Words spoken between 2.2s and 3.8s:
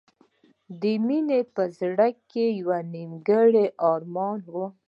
کې یو نیمګړی